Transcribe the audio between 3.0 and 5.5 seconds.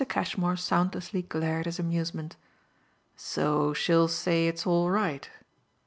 "So she'll say it's all right?"